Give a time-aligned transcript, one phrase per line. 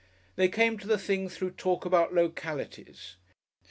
[0.35, 3.17] They came to the thing through talk about localities.